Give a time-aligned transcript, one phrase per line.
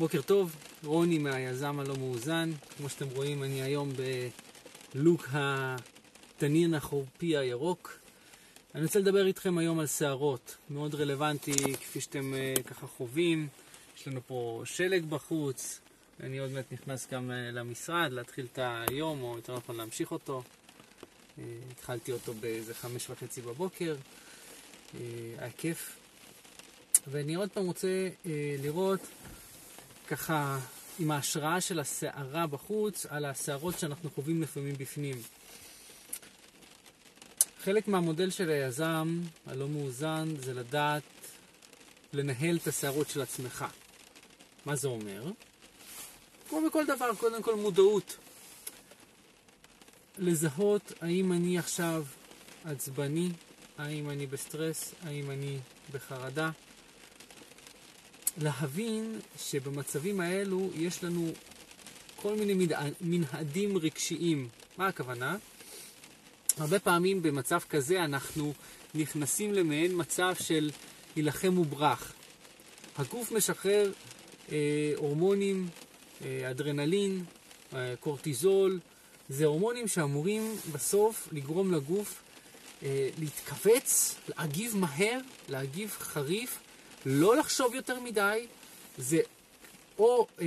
[0.00, 2.52] בוקר טוב, רוני מהיזם הלא מאוזן.
[2.76, 3.92] כמו שאתם רואים, אני היום
[4.94, 7.98] בלוק התנין החורפי הירוק.
[8.74, 13.48] אני רוצה לדבר איתכם היום על שערות, מאוד רלוונטי כפי שאתם uh, ככה חווים.
[13.96, 15.80] יש לנו פה שלג בחוץ,
[16.20, 20.42] אני עוד מעט נכנס גם uh, למשרד להתחיל את היום, או יותר נכון להמשיך אותו.
[20.42, 21.40] Uh,
[21.70, 23.96] התחלתי אותו באיזה חמש וחצי בבוקר,
[25.38, 25.96] היה כיף.
[27.06, 28.08] ואני עוד פעם רוצה
[28.62, 29.00] לראות
[30.10, 30.58] ככה
[30.98, 35.16] עם ההשראה של הסערה בחוץ על הסערות שאנחנו חווים לפעמים בפנים.
[37.64, 41.02] חלק מהמודל של היזם הלא מאוזן זה לדעת
[42.12, 43.64] לנהל את הסערות של עצמך.
[44.66, 45.24] מה זה אומר?
[46.48, 48.16] כמו בכל דבר, קודם כל מודעות.
[50.18, 52.04] לזהות האם אני עכשיו
[52.64, 53.28] עצבני,
[53.78, 55.58] האם אני בסטרס, האם אני
[55.92, 56.50] בחרדה.
[58.38, 61.32] להבין שבמצבים האלו יש לנו
[62.16, 62.66] כל מיני
[63.00, 64.48] מנהדים רגשיים.
[64.78, 65.36] מה הכוונה?
[66.58, 68.52] הרבה פעמים במצב כזה אנחנו
[68.94, 70.70] נכנסים למעין מצב של
[71.16, 72.12] הילחם וברח.
[72.98, 73.92] הגוף משחרר
[74.52, 75.68] אה, הורמונים,
[76.24, 77.24] אה, אדרנלין,
[77.74, 78.80] אה, קורטיזול,
[79.28, 82.22] זה הורמונים שאמורים בסוף לגרום לגוף
[82.82, 86.58] אה, להתכווץ, להגיב מהר, להגיב חריף,
[87.06, 88.46] לא לחשוב יותר מדי,
[88.98, 89.20] זה
[89.98, 90.46] או אה,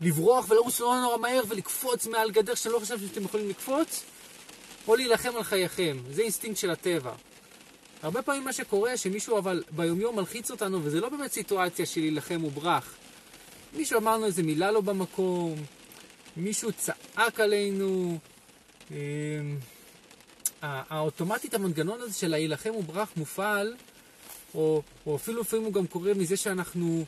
[0.00, 4.04] לברוח ולרוץ נורא נורא מהר ולקפוץ מעל גדר שלא חשבתם שאתם יכולים לקפוץ,
[4.88, 5.96] או להילחם על חייכם.
[6.10, 7.12] זה אינסטינקט של הטבע.
[8.02, 12.44] הרבה פעמים מה שקורה, שמישהו אבל ביומיום מלחיץ אותנו, וזה לא באמת סיטואציה של להילחם
[12.44, 12.94] וברח.
[13.76, 15.54] מישהו אמרנו איזה מילה לא במקום,
[16.36, 18.18] מישהו צעק עלינו.
[18.90, 18.96] אה,
[20.62, 23.74] האוטומטית המנגנון הזה של להילחם וברח מופעל
[24.54, 27.04] או, או אפילו לפעמים הוא גם קורה מזה שאנחנו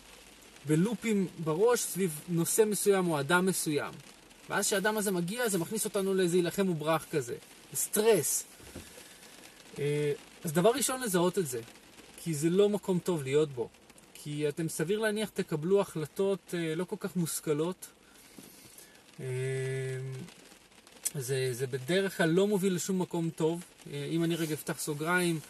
[0.66, 3.94] בלופים בראש סביב נושא מסוים או אדם מסוים.
[4.50, 7.34] ואז כשהאדם הזה מגיע, זה מכניס אותנו לאיזה הילחם וברח כזה.
[7.74, 8.44] סטרס.
[9.78, 10.12] אה,
[10.44, 11.60] אז דבר ראשון לזהות את זה,
[12.22, 13.68] כי זה לא מקום טוב להיות בו.
[14.14, 17.86] כי אתם סביר להניח תקבלו החלטות אה, לא כל כך מושכלות.
[19.20, 19.26] אה,
[21.14, 23.64] זה, זה בדרך כלל לא מוביל לשום מקום טוב.
[23.92, 25.40] אם אני רגע אפתח סוגריים,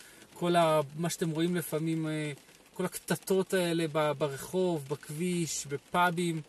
[0.40, 2.32] כל ה, מה שאתם רואים לפעמים, אה,
[2.74, 3.86] כל הקטטות האלה
[4.18, 6.40] ברחוב, בכביש, בפאבים.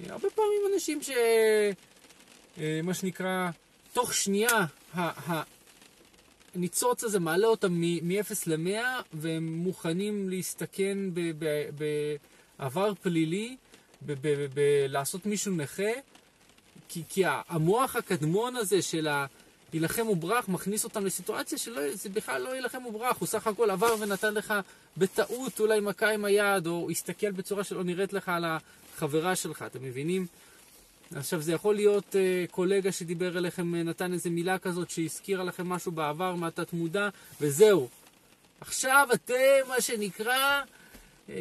[0.00, 1.10] אה, הרבה פעמים אנשים ש...
[2.58, 3.50] אה, מה שנקרא,
[3.92, 4.66] תוך שנייה
[6.54, 10.98] הניצוץ הזה מעלה אותם מ-0 ל-100 והם מוכנים להסתכן
[12.58, 13.56] בעבר פלילי,
[14.88, 15.92] לעשות מישהו נכה,
[16.88, 19.26] כי, כי המוח הקדמון הזה של ה...
[19.72, 24.34] יילחם וברח, מכניס אותם לסיטואציה שזה בכלל לא יילחם וברח, הוא סך הכל עבר ונתן
[24.34, 24.54] לך
[24.96, 29.82] בטעות אולי מכה עם היד, או הסתכל בצורה שלא נראית לך על החברה שלך, אתם
[29.82, 30.26] מבינים?
[31.14, 35.68] עכשיו זה יכול להיות uh, קולגה שדיבר אליכם, uh, נתן איזה מילה כזאת שהזכירה לכם
[35.68, 37.08] משהו בעבר מהתת מודע,
[37.40, 37.88] וזהו.
[38.60, 40.62] עכשיו אתם, מה שנקרא,
[41.28, 41.32] uh,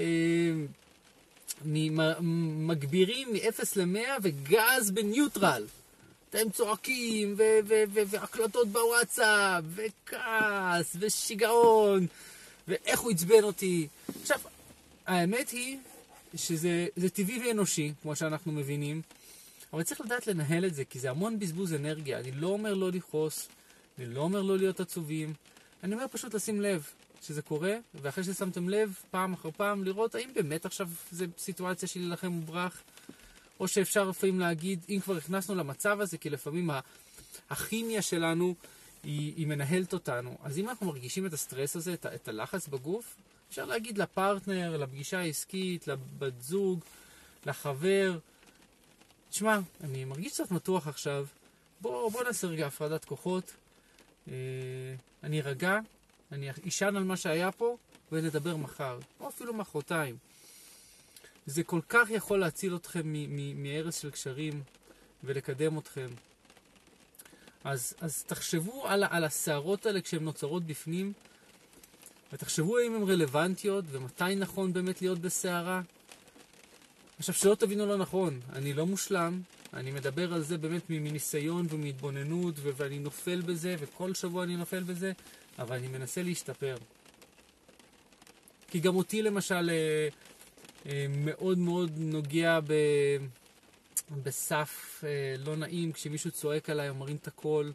[2.68, 5.66] מגבירים מ-0 ל-100 וגז בניוטרל.
[6.36, 7.36] אתם צועקים,
[7.94, 12.08] והקלטות בוואטסאפ, וכעס, ושיגעון,
[12.68, 13.88] ואיך הוא עצבן אותי.
[14.22, 14.40] עכשיו,
[15.06, 15.78] האמת היא
[16.36, 19.02] שזה טבעי ואנושי, כמו שאנחנו מבינים,
[19.74, 22.20] אבל צריך לדעת לנהל את זה, כי זה המון בזבוז אנרגיה.
[22.20, 23.48] אני לא אומר לא לכעוס,
[23.98, 25.34] אני לא אומר לא להיות עצובים,
[25.84, 26.88] אני אומר פשוט לשים לב
[27.22, 32.00] שזה קורה, ואחרי ששמתם לב, פעם אחר פעם, לראות האם באמת עכשיו זו סיטואציה של
[32.00, 32.84] להילחם וברח.
[33.60, 36.70] או שאפשר לפעמים להגיד, אם כבר נכנסנו למצב הזה, כי לפעמים
[37.50, 38.56] הכימיה שלנו
[39.04, 40.38] היא, היא מנהלת אותנו.
[40.44, 43.16] אז אם אנחנו מרגישים את הסטרס הזה, את, את הלחץ בגוף,
[43.50, 46.80] אפשר להגיד לפרטנר, לפגישה העסקית, לבת זוג,
[47.46, 48.20] לחבר,
[49.30, 51.26] תשמע, אני מרגיש קצת מתוח עכשיו,
[51.82, 53.54] בוא, בוא נעשה רגע הפרדת כוחות,
[54.28, 54.34] אה,
[55.24, 55.80] אני ארגע,
[56.32, 57.78] אני אשן על מה שהיה פה,
[58.12, 60.18] ונדבר מחר, או אפילו מחרתיים.
[61.46, 63.14] זה כל כך יכול להציל אתכם
[63.56, 64.62] מהרס של קשרים
[65.24, 66.08] ולקדם אתכם.
[67.64, 71.14] אז, אז תחשבו על, על הסערות האלה כשהן נוצרות בפנים,
[72.34, 75.82] ותחשבו האם הן רלוונטיות ומתי נכון באמת להיות בסערה.
[77.20, 79.42] עכשיו, שלא תבינו לא נכון, אני לא מושלם,
[79.74, 85.12] אני מדבר על זה באמת מניסיון ומהתבוננות, ואני נופל בזה, וכל שבוע אני נופל בזה,
[85.60, 86.76] אבל אני מנסה להשתפר.
[88.68, 90.08] כי גם אותי למשל אה,
[91.10, 92.74] מאוד מאוד נוגע ב...
[94.24, 97.74] בסף אה, לא נעים כשמישהו צועק עליי או מרים את הקול,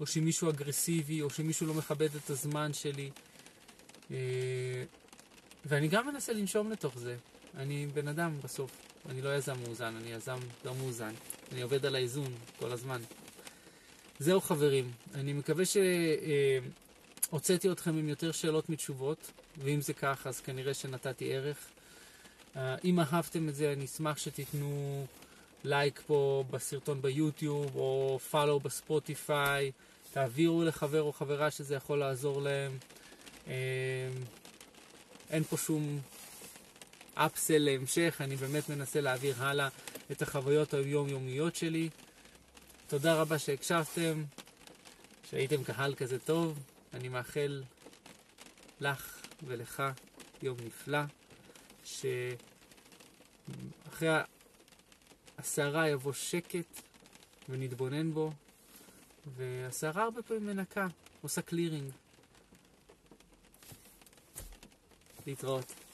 [0.00, 3.10] או שמישהו אגרסיבי, או שמישהו לא מכבד את הזמן שלי.
[4.10, 4.16] אה,
[5.64, 7.16] ואני גם מנסה לנשום לתוך זה.
[7.56, 8.70] אני בן אדם בסוף.
[9.08, 11.12] אני לא יזם מאוזן, אני יזם לא מאוזן.
[11.52, 13.00] אני עובד על האיזון כל הזמן.
[14.18, 15.64] זהו חברים, אני מקווה
[17.28, 21.56] שהוצאתי אתכם עם יותר שאלות מתשובות, ואם זה כך אז כנראה שנתתי ערך.
[22.56, 25.06] אה, אם אהבתם את זה אני אשמח שתיתנו
[25.64, 29.72] לייק פה בסרטון ביוטיוב או פאלו בספוטיפיי,
[30.12, 32.78] תעבירו לחבר או חברה שזה יכול לעזור להם.
[33.48, 33.52] אה,
[35.30, 36.00] אין פה שום
[37.14, 39.68] אפסל להמשך, אני באמת מנסה להעביר הלאה
[40.12, 41.88] את החוויות היומיומיות שלי.
[42.86, 44.24] תודה רבה שהקשבתם,
[45.30, 46.58] שהייתם קהל כזה טוב.
[46.94, 47.62] אני מאחל
[48.80, 49.82] לך ולך
[50.42, 50.98] יום נפלא,
[53.88, 54.08] שאחרי
[55.38, 56.82] הסערה יבוא שקט
[57.48, 58.32] ונתבונן בו,
[59.36, 60.86] והסערה הרבה פעמים מנקה,
[61.22, 61.92] עושה קלירינג.
[65.26, 65.87] להתראות.